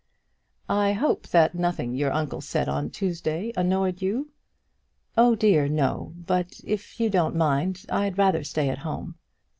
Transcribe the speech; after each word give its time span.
"I 0.67 0.93
hope 0.93 1.27
that 1.27 1.53
nothing 1.53 1.93
your 1.93 2.11
uncle 2.11 2.41
said 2.41 2.67
on 2.67 2.89
Tuesday 2.89 3.53
annoyed 3.55 4.01
you?" 4.01 4.31
"Oh 5.15 5.35
dear, 5.35 5.69
no; 5.69 6.15
but 6.17 6.59
if 6.63 6.99
you 6.99 7.07
don't 7.07 7.35
mind 7.35 7.81
it, 7.83 7.93
I'd 7.93 8.17
rather 8.17 8.43
stay 8.43 8.69
at 8.69 8.79
home." 8.79 9.19